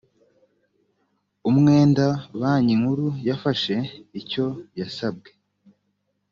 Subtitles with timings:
[1.49, 2.05] umwenda
[2.39, 3.75] banki nkuru yafashe
[4.19, 4.45] icyo
[4.79, 5.29] yasabwe